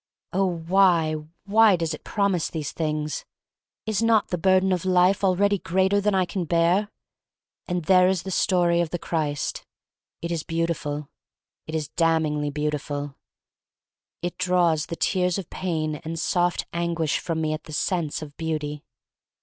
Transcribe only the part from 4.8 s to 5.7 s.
life already